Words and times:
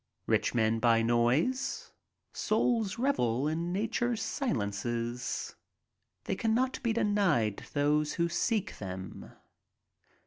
Rich 0.25 0.55
men 0.55 0.79
buy 0.79 1.03
noise. 1.03 1.91
Souls 2.33 2.95
irevel 2.97 3.47
in 3.47 3.71
nature's 3.71 4.23
silences. 4.23 5.55
They 6.23 6.35
cannot 6.35 6.81
be 6.81 6.91
denied 6.91 7.65
those 7.75 8.13
who 8.13 8.27
seek 8.27 8.79
them. 8.79 9.31